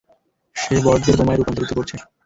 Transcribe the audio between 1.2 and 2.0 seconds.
রূপান্তরিত করছে!